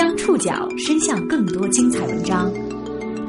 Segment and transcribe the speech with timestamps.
[0.00, 2.50] 将触角伸向更多精彩文章，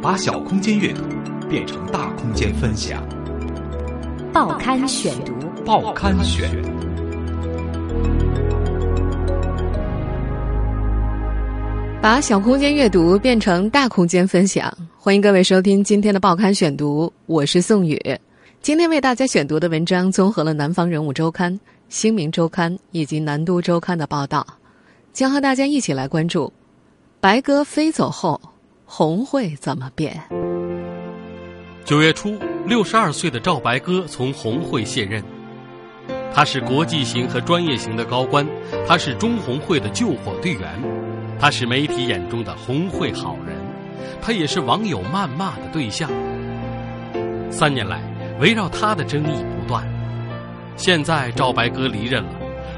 [0.01, 1.01] 把小空间阅读
[1.49, 3.03] 变成大空间分享。
[4.31, 5.33] 报刊选读，
[5.65, 6.49] 报刊选。
[12.01, 17.99] 把小空间阅读变成大空间分享，欢迎各位收听今天的报刊选读，我是宋宇。
[18.61, 21.51] 今天为大家选读的文章综合了《南方人物周刊》、
[21.89, 24.47] 《新民周刊》以及《南都周刊》的报道，
[25.11, 26.49] 将和大家一起来关注：
[27.21, 28.41] 白鸽飞走后，
[28.83, 30.19] 红会怎么变？
[31.85, 35.23] 九月初，六十二岁的赵白鸽从红会卸任。
[36.33, 38.43] 他是国际型和专业型的高官，
[38.87, 40.67] 他是中红会的救火队员。
[41.39, 43.55] 他是媒体眼中的红会好人，
[44.19, 46.09] 他也是网友谩骂的对象。
[47.51, 48.01] 三年来，
[48.39, 49.87] 围绕他的争议不断。
[50.75, 52.31] 现在赵白鸽离任了，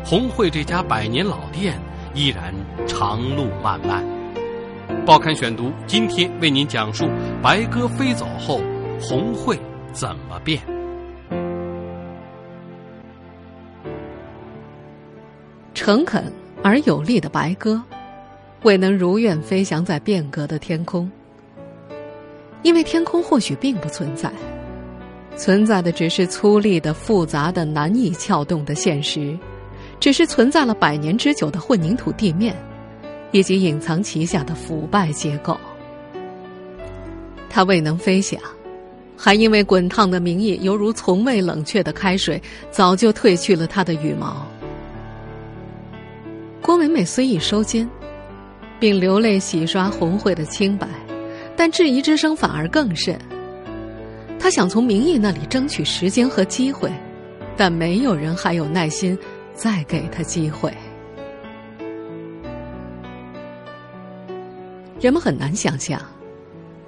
[0.03, 1.80] 红会这家百年老店
[2.13, 2.53] 依然
[2.85, 4.03] 长路漫漫。
[5.05, 7.05] 报刊选读今天为您讲述：
[7.41, 8.61] 白鸽飞走后，
[9.02, 9.59] 红会
[9.91, 10.61] 怎么变？
[15.73, 16.31] 诚恳
[16.63, 17.81] 而有力的白鸽。
[18.61, 21.11] 未能如愿飞翔在变革的天空，
[22.61, 24.31] 因为天空或许并不存在，
[25.35, 29.38] 存在的只是粗粝的、复杂的、难以撬动的现实，
[30.00, 32.55] 只是存在了百年之久的混凝土地面，
[33.34, 35.59] 以及隐藏旗下的腐败结构。
[37.50, 38.40] 它未能飞翔，
[39.17, 44.48] 还因为滚烫的名义犹如从未冷却的开水，早就褪去了它的羽毛。
[46.62, 47.90] 郭美美虽已收监。
[48.80, 50.86] 并流泪洗刷红会的清白，
[51.56, 53.18] 但质疑之声反而更甚。
[54.38, 56.92] 他想从民意那里争取时间和机会，
[57.56, 59.18] 但没有人还有耐心
[59.53, 60.70] 再给他机会。
[65.04, 66.02] 人们很难想象，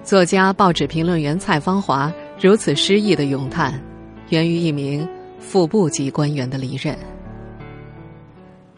[0.02, 2.10] 作家、报纸评论员蔡芳华
[2.40, 3.78] 如此诗意的咏叹，
[4.30, 5.06] 源于一名
[5.38, 6.98] 副部级官员的离任。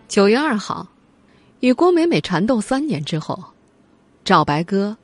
[0.07, 0.87] 九月二号。
[1.59, 3.43] 与郭美美缠斗三年之后，
[4.23, 4.97] 赵白鸽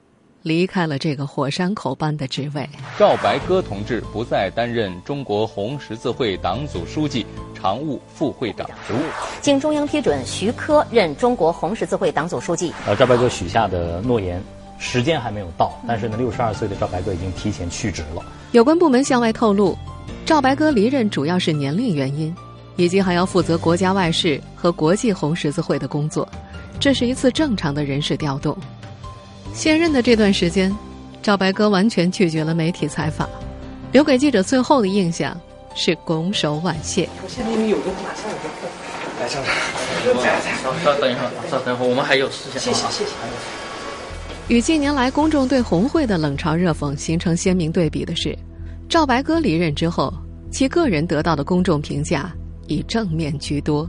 [0.44, 2.70] 离开了这个火山口般的职位。
[3.00, 9.00] 赵白鸽同志不再担任中国红十字会党组书记、常务副会长职务。
[9.42, 12.72] 经中央批准，徐科任中国红十字会党组书记。
[12.86, 14.40] 呃，赵白鸽许下的诺言，
[14.78, 18.24] 时间还没有到，但是呢，六十二岁的赵白鸽已经提前去职了。
[18.52, 19.75] 有关部门向外透露，
[20.25, 22.36] 赵白鸽离任主要是年龄原因。
[22.75, 26.28] 以及还要负责国家外事和国际红十字会的工作，
[26.80, 28.58] 这是一次正常的人事调动。
[29.53, 30.75] 现任的这段时间，
[31.22, 33.30] 赵白鸽完全拒绝了媒体采访，
[33.91, 35.40] 留给记者最后的印象
[35.75, 37.08] 是拱手婉谢。
[37.24, 38.50] 我现在因为有个马上有个
[40.84, 42.59] 稍等一会儿，稍等一会儿，我们还有事情。
[42.59, 43.12] 谢谢谢谢。
[44.50, 48.38] 与近年来公众对红会的冷嘲热讽形成鲜明对比的是，
[48.90, 50.13] 赵白鸽离任之后，
[50.52, 52.34] 其个人得到的公众评价。
[52.68, 53.86] 以正面居多。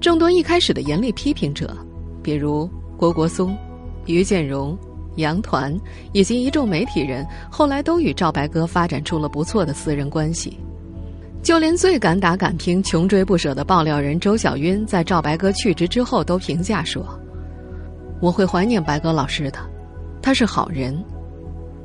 [0.00, 1.72] 众多一开始的严厉批评者，
[2.20, 3.56] 比如郭国松、
[4.14, 4.76] 于建荣、
[5.16, 5.76] 杨团
[6.12, 10.58] 以及一众媒体人，后来都与赵白鸽发展出了不错的私人关系。
[11.42, 17.06] 就连最敢打敢拼、穷追不舍的爆料人周小晕，在赵白鸽去职之后，都评价说
[18.20, 19.58] ：“我会怀念白鸽老师的，
[20.20, 21.00] 他是好人。”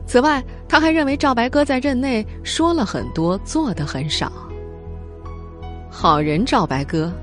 [0.06, 4.32] 此外，他还认为赵白鸽在任内说了很多，做的很少。
[5.90, 7.14] 好人赵白鸽，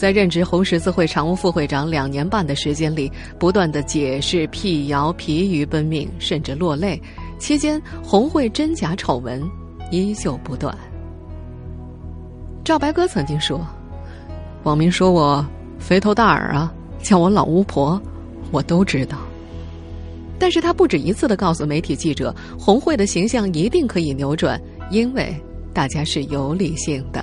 [0.00, 6.98] 在任职红十字会常务副会长两年半的时间里，不断的解释、辟谣、疲于奔命，甚至落泪。
[7.38, 9.46] 期间，红会真假丑闻
[9.90, 10.74] 依旧不断。
[12.64, 13.60] 赵白鸽曾经说
[14.64, 15.46] ：“网民说我
[15.78, 16.72] 肥头大耳啊，
[17.02, 18.00] 叫我老巫婆，
[18.52, 19.18] 我都知道。”
[20.40, 24.58] 但是他不止一次的告诉媒体记者，红会的形象一定可以扭转，
[24.90, 25.36] 因为
[25.74, 27.22] 大家是有理性的。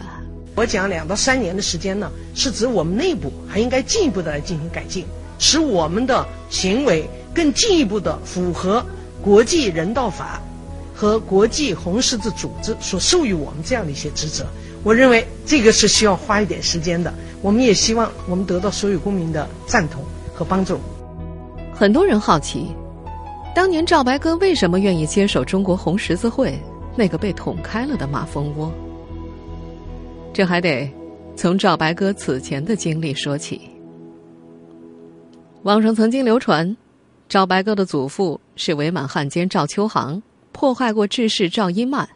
[0.58, 5.06] 我讲两到三年的时间呢，是指我们内部还应该进一步的来进行改进，
[5.38, 8.84] 使我们的行为更进一步的符合
[9.22, 10.42] 国际人道法
[10.96, 14.48] 和国际红十字组织所授予我们这样的一些职责。
[14.84, 17.14] 我认为这个是需要花一点时间的。
[17.44, 20.04] 我们也希望我们得到所有公民的赞同
[20.34, 20.80] 和帮助。
[21.72, 22.76] 很多人好奇，
[23.54, 26.60] 当年赵白鸽为什么愿意接手中国红十字会
[26.96, 28.74] 那个被捅开了的马蜂窝？
[30.38, 30.88] 这还得
[31.36, 33.60] 从赵白鸽此前的经历说起。
[35.64, 36.78] 网上曾经流传，
[37.28, 42.08] 赵白鸽的祖父是伪满汉奸赵秋航，破坏过志士赵一曼，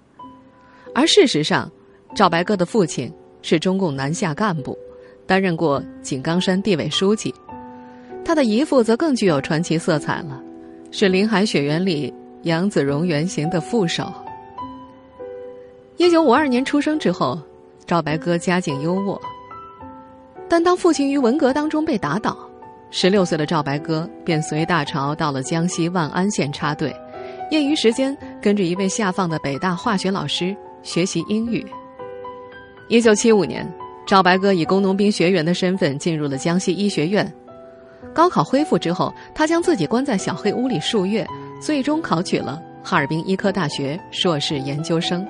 [0.94, 1.68] 而事实上，
[2.14, 4.78] 赵白鸽的父亲是中共南下干部，
[5.26, 7.34] 担任过井冈山地委书记。
[8.24, 10.40] 他的姨父则更具有传奇色彩了，
[10.92, 12.14] 是林海雪原里
[12.44, 14.14] 杨子荣原型的副手。
[15.98, 17.36] 一九五二年出生之后，
[17.92, 19.20] 赵白鸽家境优渥，
[20.48, 22.38] 但当父亲于文革当中被打倒，
[22.90, 26.96] 十六岁的赵白鸽便随大潮到了江西万安县插队，
[27.50, 31.68] 业余时间跟着一位下放的北大化学老师学习英语。
[32.88, 33.70] 一九七五年，
[34.08, 37.30] 赵白鸽以工农兵学员的身份进入了江西医学院。
[38.14, 41.28] 高考恢复之后，他将自己关在小黑屋里数月，
[41.62, 45.28] 最终考取了哈尔滨医科大学硕士研究生。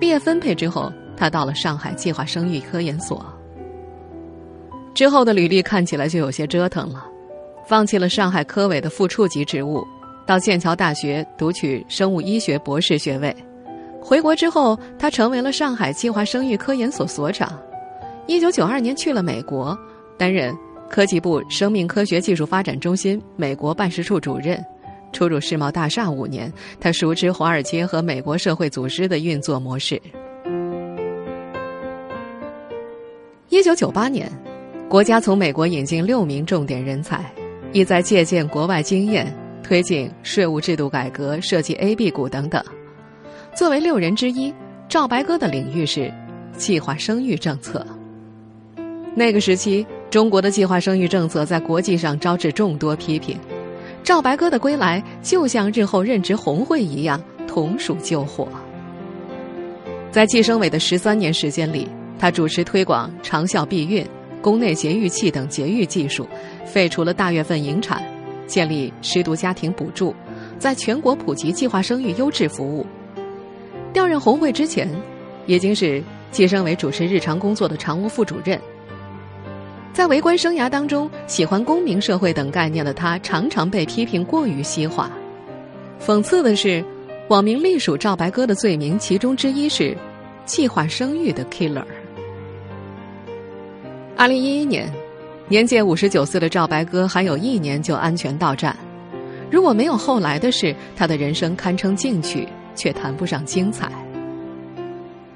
[0.00, 3.24] 毕业分配之后，他到了上海计划生育科研所。
[4.94, 7.04] 之后的履历看起来就有些折腾了，
[7.66, 9.84] 放弃了上海科委的副处级职务，
[10.24, 13.34] 到剑桥大学读取生物医学博士学位。
[14.00, 17.58] 回国之后，他成为了上海计划生育科研所所长。
[18.26, 19.76] 一九九二年去了美国，
[20.16, 20.56] 担任
[20.88, 24.64] 科技部生命科学技术发展中心美国办事处主任。
[25.10, 30.00] 出入世贸大厦五年，他熟知华尔街和美国社会组织的运作模式。
[33.58, 34.30] 一九九八年，
[34.88, 37.28] 国家从美国引进六名重点人才，
[37.72, 42.64] 意在借鉴国外经验，推进税务制度改革、设计 A、B 股等等。
[43.56, 44.54] 作为六人之一，
[44.88, 46.08] 赵白鸽的领域是
[46.56, 47.84] 计划生育政策。
[49.16, 53.36] 那个时期，中国的计划生育政策在国际上招致众多批评。
[54.04, 58.46] 赵白鸽的归来，就像日后任职红会一样，同属救火。
[60.12, 64.04] 在计生委的十三年时间里，他主持推广长效避孕、
[64.42, 66.26] 宫内节育器等节育技术，
[66.64, 68.02] 废除了大月份引产，
[68.46, 70.14] 建立失独家庭补助，
[70.58, 72.84] 在全国普及计划生育优质服务。
[73.92, 74.88] 调任红会之前，
[75.46, 78.60] 已经是计生委主持日常工作的常务副主任。
[79.92, 85.10] 在为官生涯当中，喜欢公民社会等概念的他，常常被批评过于西化。
[86.00, 86.84] 讽刺的是，
[87.28, 89.96] 网民隶属赵白鸽的罪名，其中之一是
[90.44, 91.84] 计划生育的 killer。
[94.18, 94.92] 二零一一年，
[95.46, 98.76] 年届五十九岁的赵白鸽还有一年就安全到站。
[99.48, 103.88] 如果没有后来的事，他的人生堪称进取，却谈不上精彩。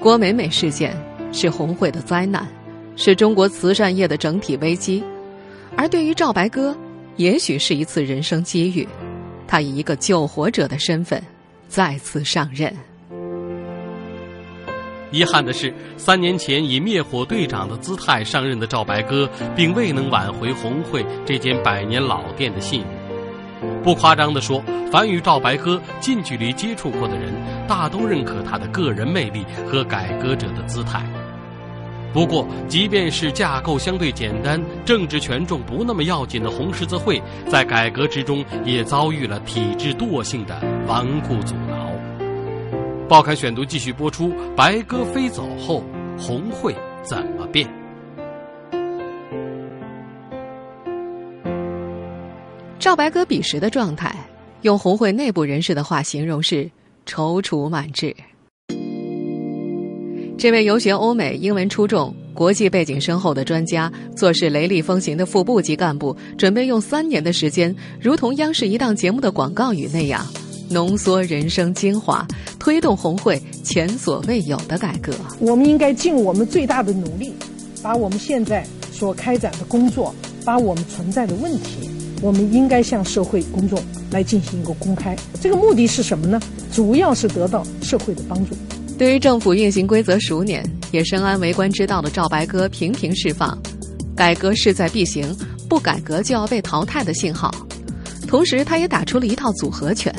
[0.00, 0.96] 郭美美事件
[1.32, 2.44] 是红会的灾难。
[2.96, 5.02] 是中国慈善业的整体危机，
[5.76, 6.76] 而对于赵白鸽，
[7.16, 8.86] 也许是一次人生机遇。
[9.46, 11.22] 他以一个救火者的身份
[11.68, 12.76] 再次上任。
[15.12, 22.84] 遗憾的是，三年前以灭火队长的姿态上任的赵白鸽，并未能挽回红会这间百年老店的信誉。
[23.84, 27.30] 不夸张地说，凡与赵白鸽近距离接触过的人，
[27.68, 31.04] 大都认可他的个人魅力和改革者的姿态。
[32.12, 41.71] 不过，即便是架构相对简单、政治权重不那么要紧的红十字会，在改革之中也遭遇了体制惰性的顽固阻挠。
[43.12, 45.84] 报刊选读继续播出：白鸽飞走后，
[46.18, 46.74] 红会
[47.04, 47.68] 怎么变？
[52.78, 54.16] 赵白鸽彼时的状态，
[54.62, 56.70] 用红会内部人士的话形容是
[57.04, 58.16] 踌躇满志。
[60.38, 70.26] 这位游学欧美、英文出众、国际背景深厚的专家，做事雷厉风行的副部级干部，准备用三年的时间，如同央视一档节目的广告语那样，
[70.72, 72.26] 浓缩人生精华，
[72.58, 75.12] 推动红会前所未有的改革。
[75.38, 77.34] 我们应该尽我们最大的努力，
[77.82, 80.14] 把我们现在所开展的工作，
[80.44, 81.90] 把我们存在的问题，
[82.22, 83.78] 我们应该向社会公众
[84.10, 85.14] 来进行一个公开。
[85.40, 86.40] 这个目的是什么呢？
[86.72, 88.56] 主要是得到社会的帮助。
[88.98, 93.58] 对于政府运行规则熟稔、也深谙为官之道的赵白鸽，频频释放
[94.16, 95.36] “改革势在必行，
[95.68, 97.52] 不改革就要被淘汰”的信号。
[98.28, 100.14] 同时，他也打出了一套组合拳。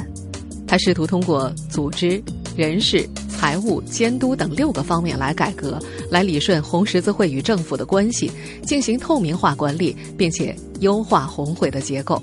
[0.73, 2.19] 他试图通过组织、
[2.55, 8.31] 人事、财务、监督等六个方面来改革，来理顺红十字会与政府的关系，
[8.65, 12.19] 进行透明化管理，并且优化红会的结构。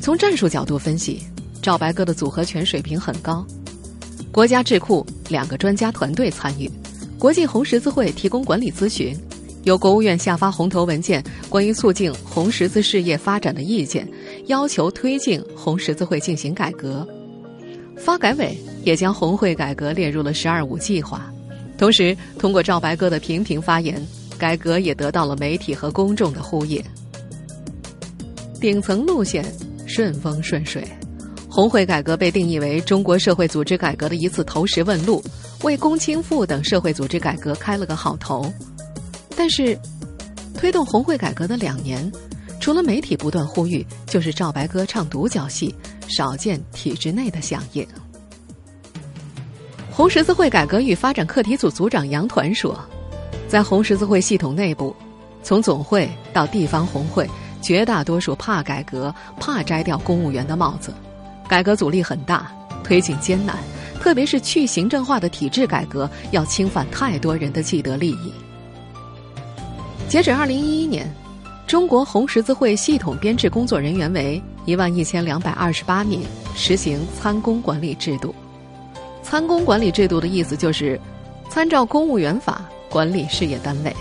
[0.00, 1.22] 从战术角度分析，
[1.60, 3.46] 赵白鸽的组合拳水平很高。
[4.30, 6.66] 国家智库两个专家团队参与，
[7.18, 9.14] 国际红十字会提供管理咨询，
[9.64, 14.08] 由国务院下发红头文件关于促进红十字事业发展的意见，
[14.46, 17.06] 要求推进红十字会进行改革。
[17.96, 21.32] 发改委也将红会改革列入了“十二五”计划。
[21.78, 24.04] 同时，通过赵白鸽的频频发言，
[24.36, 26.82] 改革也得到了媒体和公众的呼应。
[28.60, 29.44] 顶层路线
[29.86, 30.82] 顺风顺水。
[31.48, 35.22] 红会改革被定义为中国社会组织改革的一次投石问路，
[35.62, 38.50] 为工青妇等社会组织改革开了个好头。
[39.36, 39.78] 但是，
[40.54, 42.10] 推动红会改革的两年，
[42.60, 45.74] 除了媒体不断呼吁，就是赵白鸽唱独角戏，
[46.08, 47.86] 少见体制内的响应。
[49.90, 52.78] 红十字会改革与发展课题组组长杨团说，
[53.48, 54.94] 在红十字会系统内部，
[55.42, 57.28] 从总会到地方红会，
[57.60, 60.94] 绝大多数怕改革，怕摘掉公务员的帽子，
[61.48, 62.50] 改革阻力很大，
[62.82, 63.58] 推进艰难。
[64.00, 68.32] 特别是去行政化的体制改革，要侵犯太多人的既得利益。
[70.12, 71.10] 截止二零一一年，
[71.66, 76.20] 中国红十字会系统编制工作人员为一万一千两百二十八名，
[76.54, 78.34] 实行参公管理制度。
[79.22, 81.00] 参公管理制度的意思就是，
[81.48, 83.96] 参照公务员法管理事业单位，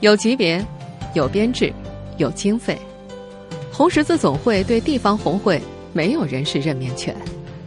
[0.00, 0.62] 有级别、
[1.14, 1.72] 有编制、
[2.18, 2.78] 有经费。
[3.72, 5.58] 红十字总会对地方红会
[5.94, 7.16] 没有人事任免权。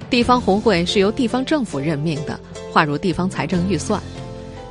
[0.07, 2.39] 地方红会是由地方政府任命的，
[2.71, 3.99] 划入地方财政预算，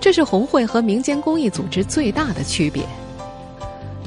[0.00, 2.82] 这是红会和民间公益组织最大的区别。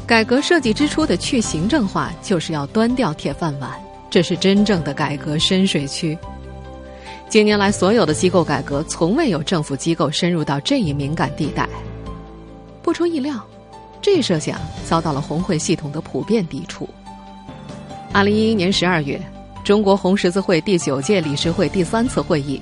[0.08, 3.72] 改革设计之初的去行政化，就是要端掉铁饭碗，
[4.10, 6.18] 这是真正的改革深水区。
[7.30, 11.70] 近年来，所有的机构改革，从未有政府机构深入到这一敏感地带。
[12.82, 13.36] 不出意料，
[14.02, 16.90] 这一设想遭到了红会系统的普遍抵触。
[18.12, 19.22] 二零一一年十二月。
[19.64, 22.62] 中国红十字会第九届理事会第三次会议，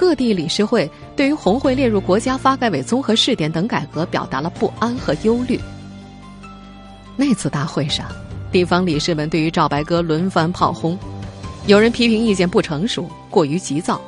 [0.00, 5.60] 各地理事会对于红会列入国家发改委综合试点等改革表达了不安和忧虑。
[7.16, 8.06] 那次大会上，
[8.50, 10.98] 地方理事们对于赵白鸽轮番炮轰，
[11.66, 14.00] 有人批评意见不成熟、过于急躁，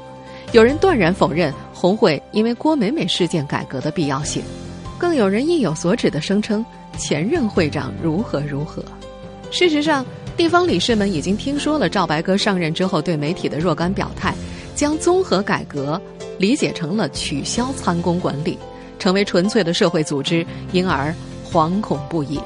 [0.52, 4.42] 有人断然否认红会因为郭美美事件改革的必要性，
[4.96, 6.64] 更有人意有所指的声称
[6.96, 8.82] 前任会长如何如何。
[9.50, 10.02] 事实上。
[10.34, 14.34] 地方理事们已经听说了赵白鸽上任之后对媒体的若干表态，
[14.74, 16.00] 将综合改革
[16.38, 18.58] 理解成了取消参公管理，
[18.98, 21.14] 成为纯粹的社会组织，因而
[21.50, 22.40] 惶恐不已。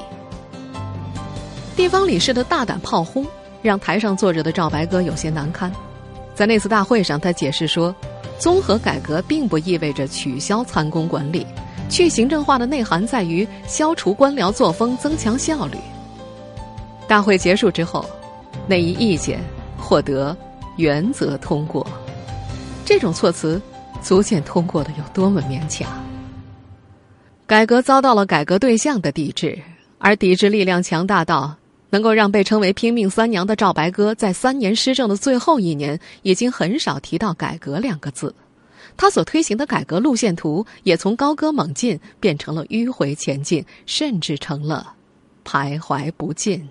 [1.75, 3.25] 地方理事的大胆炮轰，
[3.61, 5.71] 让台上坐着的赵白鸽有些难堪。
[6.35, 7.95] 在那次大会上，他解释说，
[8.37, 11.45] 综合改革并不意味着取消参公管理，
[11.89, 15.77] 去行政化的内涵在于消除官僚作风，增强效率。
[17.07, 18.05] 大会结束之后，
[18.67, 19.39] 那一意见
[19.77, 20.35] 获得
[20.75, 21.85] 原则通过。
[22.87, 23.61] 这种措辞
[24.01, 25.85] 足见通过的有多么勉强。
[27.45, 29.59] 改革遭到了改革对象的抵制，
[29.97, 31.53] 而抵制力量强大到
[31.89, 38.33] 能够让被称为“拼命三娘”的赵白鸽在三年施政的最后一年，已经很少提到“改革”两个字。
[38.95, 44.93] 他所推行的改革路线图也从高歌猛进变成了迂回前进，甚至成了
[45.43, 46.65] 徘徊不进。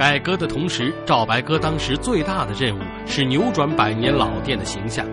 [0.00, 5.06] 改革的同时，赵白鸽当时最大的任务是扭转百年老店的形象。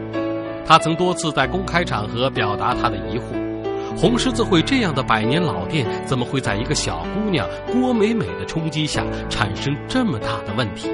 [0.65, 10.89] 他曾多次在公开场合表达他的疑惑：红十字会这样的百年老店，怎么会在一个小姑娘郭美美的冲击下产生这么大的问题？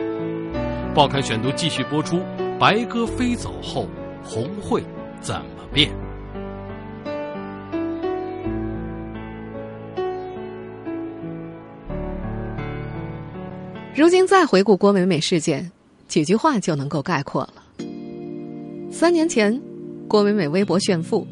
[0.95, 2.19] 报刊选读继续播出：
[2.59, 3.87] 白鸽飞走后，
[4.23, 4.83] 红会
[5.21, 5.91] 怎么变？
[13.95, 15.71] 如今再回顾郭美美事件，
[16.07, 17.53] 几句话就能够概括了。
[18.91, 19.61] 三年前，
[20.07, 21.27] 郭美美微博炫富，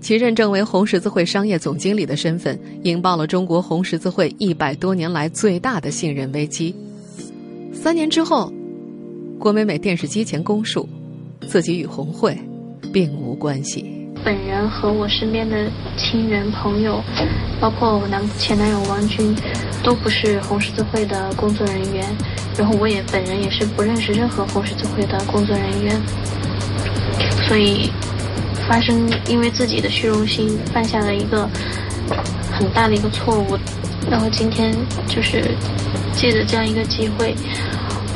[0.00, 6.72] 其认证为红十字会商业总经理的身份，引爆了中国红十字会一百多年来最大的信任危机。
[7.72, 8.52] 三年之后，
[9.36, 10.88] 郭美美电视机前供述，
[11.48, 12.38] 自己与红会
[12.92, 13.84] 并无关系。
[14.24, 15.68] 本人和我身边的
[15.98, 17.02] 亲人朋友，
[17.60, 19.34] 包括我男前男友王军，
[19.82, 22.04] 都不是红十字会的工作人员。
[22.56, 26.00] 然后我也本人也是不认识任何红十字会的工作人员。
[27.46, 27.90] 所以，
[28.68, 31.48] 发生因为自己的虚荣心犯下了一个
[32.52, 33.58] 很大的一个错误。
[34.10, 34.74] 然后今天
[35.08, 35.56] 就是
[36.14, 37.34] 借着这样一个机会，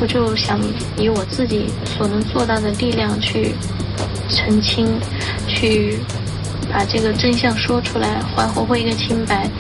[0.01, 0.61] 我就想
[0.97, 3.55] 以我自己所能做到的力量去。
[4.31, 4.87] 澄清，
[5.47, 6.01] 去
[6.73, 9.51] 把这个真相说出来，还红会一个清白，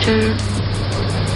[0.00, 0.34] 就是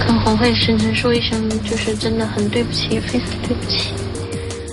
[0.07, 3.91] 跟红会深深说一声，就是真的很对不起，非常对不起。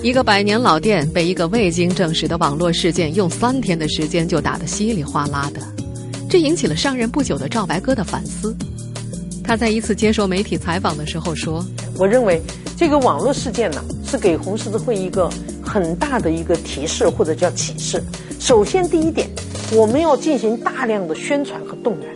[0.02, 5.60] 一个百年老店被一个未经证实的网络事件用三天的时间就打得稀里哗啦的，
[6.28, 8.56] 这引起了上任不久的赵白鸽的反思。
[9.42, 11.64] 他在一次接受媒体采访的时候说
[11.98, 12.40] ：“我认为
[12.76, 15.30] 这个网络事件呢，是给红十字会一个。”
[15.68, 18.02] 很大的一个提示或者叫启示。
[18.40, 19.28] 首先，第一点，
[19.76, 22.08] 我们要进行大量的宣传和动员。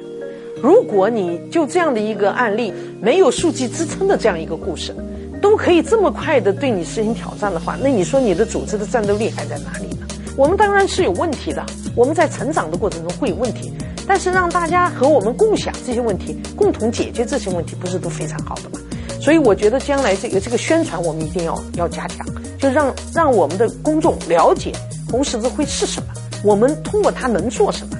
[0.62, 4.94] 如果你就这样的一个案例，没有数据支撑的这样一个故事，
[5.40, 10.06] 都可以这么快的对你实行挑战的话，那你说你的组织的战斗力还在哪里呢？
[10.37, 11.62] 我们当然是有问题的，
[11.94, 13.71] 我们在成长的过程中会有问题，
[14.06, 18.78] 但是让大家和我们共享这些问题，共同解决这些问题，不是都非常好的吗？
[19.21, 22.25] 所以我觉得将来这个这个宣传我们一定要要加强，
[22.59, 24.73] 就让让我们的公众了解
[25.11, 26.09] 红十字会是什么，
[26.44, 27.96] 我们通过它能做什么。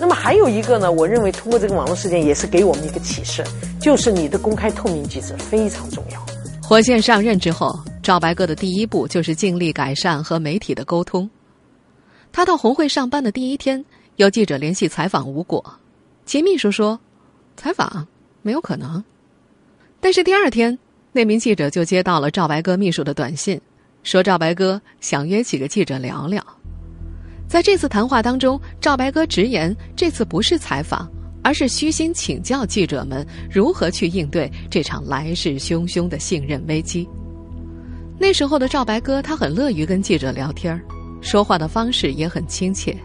[0.00, 3.44] 那么还有一个呢，我认为通过这个网络事件也是给我们一个启示，
[3.78, 6.24] 就是你的公开透明机制非常重要。
[6.62, 11.28] 火线上任之后，赵白鸽的第一步就是尽力改善和媒体的沟通。
[12.32, 13.84] 他到红会上班的第一天，
[14.16, 15.62] 有记者联系采访无果，
[16.24, 16.98] 其秘书说
[17.58, 18.06] ：“采访
[18.40, 19.02] 没有可能。”
[20.00, 20.78] 但是第二天，
[21.12, 23.60] 那名记者就接到了赵白鸽秘书的短信，
[24.02, 26.42] 说赵白鸽想约几个记者聊聊。
[27.50, 31.10] 在这次谈话当中，赵白鸽直言，这次不是采访，
[31.42, 37.08] 而是虚心请教记者们如何去应对这场来势汹汹的信任危机。
[38.20, 40.80] 那时候的赵白鸽，他很乐于跟记者聊天
[41.20, 42.96] 说话的方式也很亲切。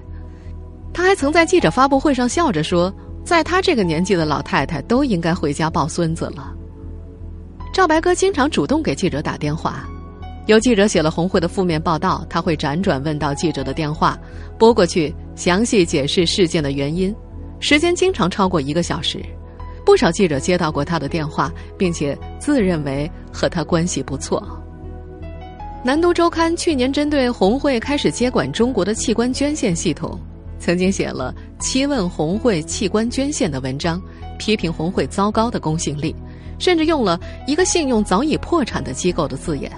[0.93, 2.93] 他还曾在记者发布会上笑着说
[3.25, 6.53] ：“在他这个年纪的老太太都应该回家抱孙子了。”
[7.73, 9.89] 赵白鸽经常主动给记者打电话，
[10.45, 14.17] 有记者写了红会的负面报道，他会辗转问到记者的电话，
[14.59, 17.13] 拨过去详细解释事件的原因，
[17.59, 19.19] 时间经常超过一个小时。
[19.83, 24.43] 不少记者接到过他的电话，并且自认为和他关系不错。
[25.83, 30.19] 南都周刊去年针对红会开始接管中国的器官捐献系统，
[30.59, 31.33] 曾经写了
[31.63, 34.01] 《七问红会器官捐献》的文章，
[34.37, 36.15] 批评红会糟糕的公信力。
[36.57, 39.69] 甚至用了一个信用早已破产的机构的字眼。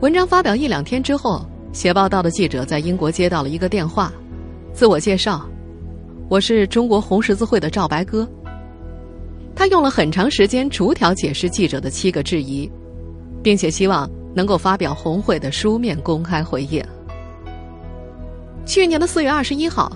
[0.00, 4.12] 文章发表一两天之后，写报道的记者在英国接到了一个电话，
[4.72, 5.44] 自我介绍
[6.30, 8.26] ：“我是中国红十字会的赵白鸽。”
[9.56, 12.70] 他用了很长时间逐条解释记者的七个质疑，
[13.42, 16.80] 并且希望能够发表红会的书面公开回应。
[18.64, 19.90] 去年的四月二十一号，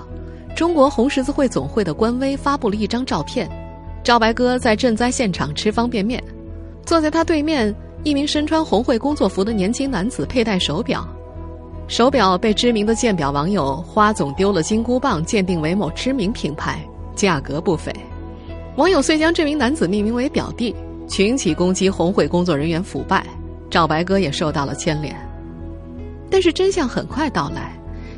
[0.56, 3.49] 中国红十字会总会的官微发布了一张照片。
[4.02, 6.21] 赵白鸽在赈灾现场吃方便面，
[6.84, 7.73] 坐在他对面，
[8.04, 11.06] 一名身穿红会工作服的年轻男子佩戴手表，
[11.86, 16.84] 手表被知名的鉴表网友“花总丢了金箍棒”鉴定为某知名品牌，
[17.15, 17.93] 价格不菲。
[18.76, 20.75] 网友遂将这名男子命名为“表弟”，
[21.06, 23.25] 群起攻击红会工作人员腐败，
[23.71, 25.15] 赵白鸽也受到了牵连。
[26.28, 27.73] 但是真相很快到来，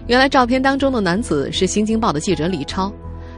[0.07, 2.91] 原来照片当中的男子是《新京报》的记者李超，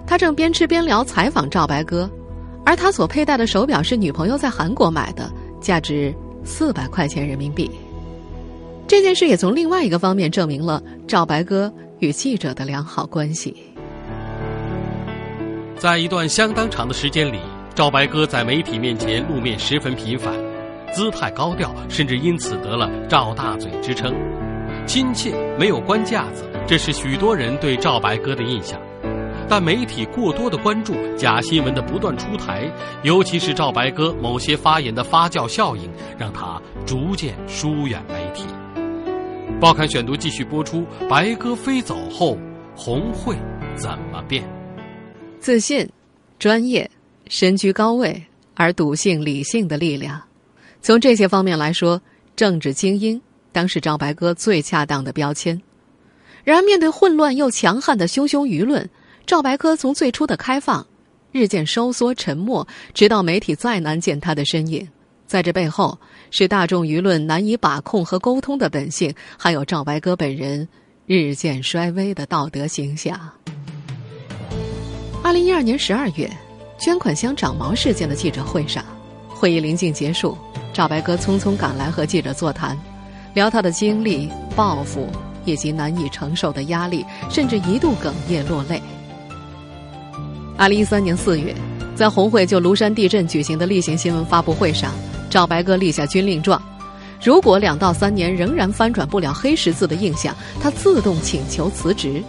[0.07, 2.09] 他正边吃边聊采访赵白鸽。
[2.65, 5.31] 而他所佩戴的手表是女朋友在韩国买的，
[5.61, 6.15] 价值
[6.47, 7.71] 四百块钱人民币。
[8.87, 13.55] 这件事也从另外一个方面证明了赵白鸽与记者的良好关系。
[15.77, 17.39] 在一段相当长的时间里，
[17.75, 20.33] 赵白鸽在媒体面前露面十分频繁，
[20.93, 24.15] 姿态高调，甚至因此得了“赵大嘴”之称。
[24.87, 28.81] 亲切，没有官架子，这是许多人对赵白鸽的印象。
[29.49, 32.69] 但媒体过多的关注假新闻的不断出台，
[33.05, 38.45] 尤其是赵白鸽某些发言的发酵效应，让他逐渐疏远媒体。
[39.61, 42.37] 报刊选读继续播出：白鸽飞走后，
[42.75, 43.37] 红会
[43.77, 44.43] 怎么变？
[45.39, 45.89] 自信、
[46.41, 46.91] 专业、
[47.29, 48.21] 身居高位
[48.55, 50.21] 而笃信理性的力量，
[50.83, 52.03] 从这些方面来说，
[52.35, 53.21] 政治精英
[53.53, 55.63] 当是赵白鸽最恰当的标签。
[56.43, 58.91] 然而，面对混乱又强悍的汹汹舆论。
[59.27, 60.87] 赵白鸽从最初的开放，
[61.33, 64.89] 日渐收缩沉默，直到媒体再难见他的身影。
[65.27, 65.99] 在这背后，
[66.31, 70.67] 是大众舆论难以把控和沟通的本性，还有赵白鸽本人
[71.07, 73.19] 日渐衰微的道德形象。
[75.25, 76.31] 二零一二年十二月，
[76.79, 78.85] 捐款箱长毛事件的记者会上，
[79.29, 80.39] 会议临近结束，
[80.73, 82.79] 赵白鸽匆匆赶来和记者座谈，
[83.35, 85.09] 聊他的经历、抱负
[85.45, 88.81] 以及难以承受的压力，甚至一度哽咽落泪。
[90.59, 91.55] 二零一三年四月，
[91.95, 94.91] 在红会就庐山地震举行的例行新闻发布会上，
[95.29, 96.61] 赵白鸽立下军令状：
[97.23, 102.23] 如果两到三年仍然翻转不了黑十字的印象，他自动请求辞职。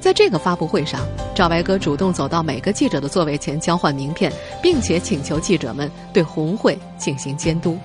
[0.00, 1.00] 在这个发布会上，
[1.34, 7.76] 赵白鸽主动走到每个记者的座位前交换名片，并且请求记者们对红会进行监督。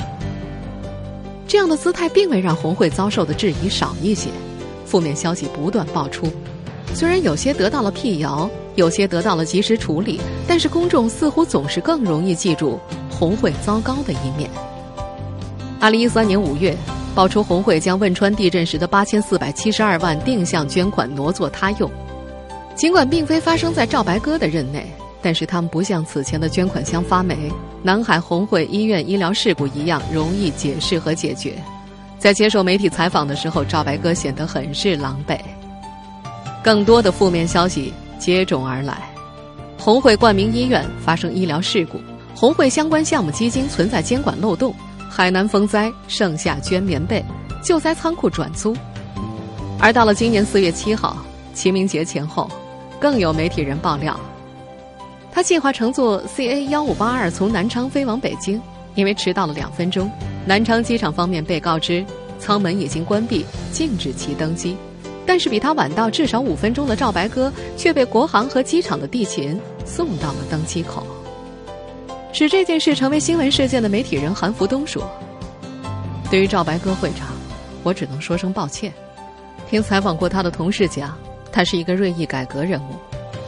[1.46, 4.30] 这样的姿态并未让红会遭受的质疑少一些，
[4.86, 6.32] 负面消息不断爆出。
[6.94, 14.50] 虽然有些得到了辟谣，有些得到了及时处理，但是公众似乎总是更容易记住红会糟糕的一面。
[15.80, 16.76] 二零一三年五月，
[17.16, 21.90] 爆出红会将汶川地震时的八千四百七十二万定向捐款挪作他用。
[22.76, 24.86] 尽管并非发生在赵白鸽的任内，
[25.22, 31.54] 但是他们不像此前的捐款箱发霉、南海红会医院医疗事故一样容易解释和解决。
[32.18, 35.38] 在接受媒体采访的时候，赵白鸽显得很是狼狈。
[36.70, 39.10] 更多的负面消息接踵而来。
[39.76, 42.00] 红会冠名医院发生医疗事故，
[42.36, 44.72] 红会相关项目基金存在监管漏洞，
[45.10, 47.26] 海南风灾盛夏捐棉被，
[47.64, 48.78] 救灾仓库转租。
[49.80, 51.18] 而到了今年四月七号，
[51.56, 52.48] 清明节前后，
[53.00, 54.20] 更有媒体人爆料，
[55.32, 58.62] 他计划乘坐 CA 幺五八二从南昌飞往北京，
[58.94, 60.08] 因为迟到了两分钟，
[60.46, 62.06] 南昌机场方面被告知
[62.38, 64.78] 舱门已经关闭，禁止其登机。
[65.30, 71.06] 但是比他晚到至少五分钟的赵白鸽，却被国航和机场的地勤送到了登机口。
[72.34, 75.08] 使这件事成为新闻事件的媒体人韩福东说
[76.32, 77.28] ：“对于赵白鸽会长，
[77.84, 78.92] 我只能说声抱歉。
[79.70, 81.16] 听采访过他的同事讲，
[81.52, 82.96] 他是一个锐意改革人物。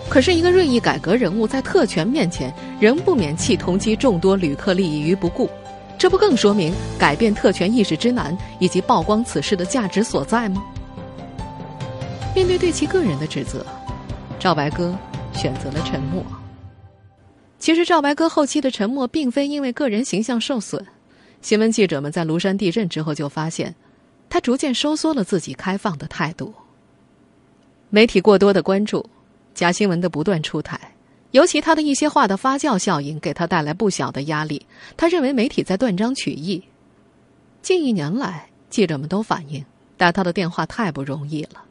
[0.08, 5.50] 可是，一个锐意改革人物在特权面前，仍不免弃同机众多旅客利益于不顾，
[5.98, 10.62] 这不更说明改变特权意识之难，以及曝光此事的价值所在吗？”
[12.34, 13.66] 面对对其个人的指责，
[14.40, 14.98] 赵白鸽
[15.34, 16.24] 选择了沉默。
[17.60, 20.84] 其实，赵白鸽后期的沉默并非因为个人形象受损。
[21.42, 23.76] 新闻记者们在庐山地震之后就发现，
[24.30, 26.54] 他逐渐收缩了自己开放的态度。
[27.90, 29.06] 媒体过多的关注，
[29.54, 30.80] 假新闻的不断出台，
[31.32, 34.66] 尤其他的一些话的发酵效应，给他带来不小的压力。
[34.96, 36.64] 他认为媒体在断章取义。
[37.62, 39.66] 近一年来，记者们都反映
[39.98, 41.66] 打他的电话太不容易了。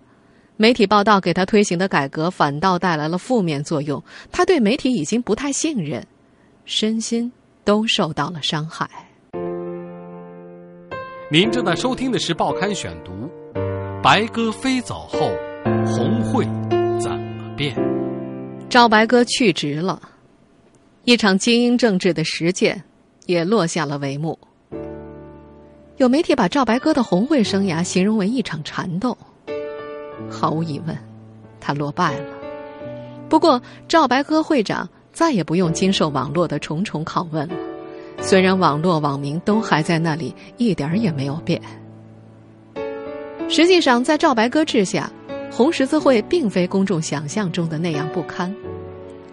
[0.61, 6.07] 媒体报道给他推行的改革反倒带来了负面作用，他对媒体已经不太信任，
[6.67, 7.33] 身心
[7.65, 8.87] 都受到了伤害。
[11.31, 13.11] 您正在收听的是《报刊选读》，
[14.03, 15.31] 白鸽飞走后，
[15.87, 16.45] 红会
[17.01, 17.75] 怎么变？
[18.69, 19.99] 赵白鸽去职了，
[21.05, 22.85] 一场精英政治的实践
[23.25, 24.39] 也落下了帷幕。
[25.97, 29.17] 有媒体把赵白鸽的红会生涯形容为一场缠斗。
[30.41, 30.97] 毫无疑问，
[31.61, 32.25] 他落败了。
[33.29, 37.55] 不过，赵白鸽会长再也不用经受网络的重重拷问了。
[38.23, 41.61] 虽然网络网名都还在那里，一点儿也没有变。
[43.51, 45.13] 实际上，在赵白鸽治下，
[45.53, 48.55] 红十字会并非公众想象中的那样不堪。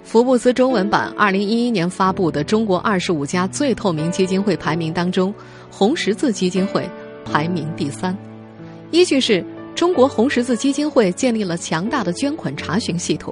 [0.04, 5.34] 福布斯中文版二零一一年发布的中国二十五家最透明基金会排名当中，
[5.72, 6.89] 红十字基金会
[7.24, 8.13] 排名第三，
[8.91, 9.41] 依据是。
[9.77, 13.31] 中国红十字基金会建立了强大的捐款查询系统，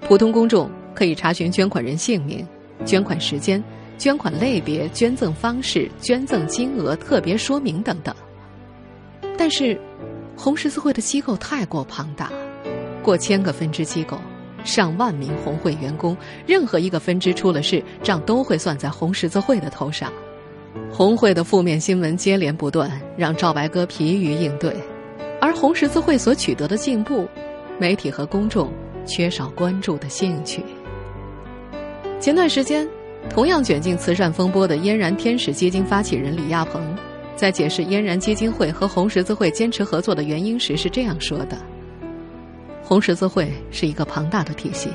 [0.00, 2.44] 普通公众可以查询捐款人姓名、
[2.84, 3.62] 捐款时间、
[3.96, 8.12] 捐款类别、捐赠方式、捐赠金额、特别说明等等。
[9.38, 9.80] 但是，
[10.36, 12.28] 红十字会的机构太过庞大，
[13.00, 14.18] 过千个分支机构，
[14.64, 20.12] 上万名红会员工，任何一个分支出了事，账都会算在红十字会的头上。
[20.90, 24.74] 红会的负面新闻接连不断，让赵白鸽疲于应对。
[25.44, 27.28] 而红十字会所取得的进步，
[27.78, 28.72] 媒体和公众
[29.04, 30.64] 缺少关注的兴趣。
[32.18, 32.88] 前段时间，
[33.28, 36.80] 同样卷进慈善风波的嫣然天使基金发起人李亚鹏，
[37.36, 41.58] 在解释嫣然基金会和红十字会坚持合作的原因时是这样说的
[42.82, 44.88] ：“红十字会是一个庞大的体系，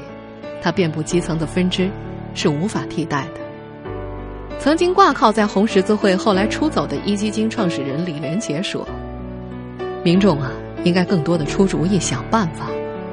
[0.64, 1.92] 它遍布基层的分支
[2.34, 3.86] 是无法替代的。”
[4.58, 8.84] 曾经挂靠在红十字会后来出走的一基金创始人李连杰说。
[10.02, 10.50] 民众啊，
[10.86, 12.68] 应该更多的出主意、想办法，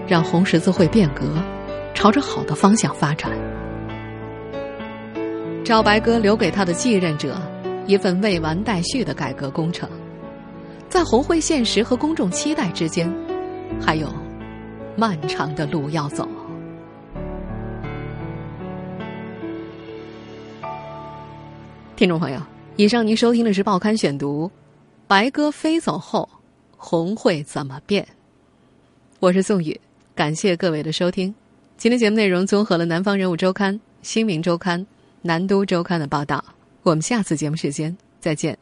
[0.07, 1.27] 让红十字会变革，
[1.95, 3.33] 朝着好的方向发展。
[5.65, 7.37] 赵白鸽留给他的继任者
[7.87, 9.89] 一份未完待续的改革工程，
[10.89, 13.13] 在红会现实和公众期待之间，
[13.81, 14.07] 还有
[14.95, 16.29] 漫长的路要走。
[21.97, 22.41] 听众朋友，
[22.77, 24.47] 以上您收听的是《报刊选读》，
[25.09, 26.29] 白鸽飞走后。
[26.89, 28.07] 红会怎么变？
[29.19, 29.81] 我是宋宇，
[30.15, 31.35] 感谢各位的收听。
[31.77, 34.79] 今天节目内容综合了《南方人物周刊》《新民周刊》
[35.23, 36.45] 《南都周刊》的报道。
[36.85, 38.57] 我们下次节目时间再见。